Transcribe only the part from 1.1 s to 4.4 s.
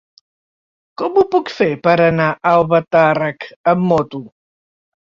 ho puc fer per anar a Albatàrrec amb moto?